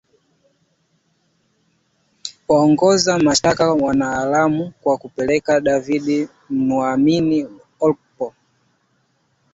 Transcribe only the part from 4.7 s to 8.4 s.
kwa kupeleka David Nwamini Ukpo